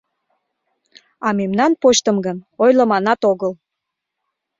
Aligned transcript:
А 1.25 1.27
мемнан 1.37 1.71
почтым 1.81 2.17
гын 2.25 2.37
ойлыманат 2.63 3.21
огыл. 3.31 3.51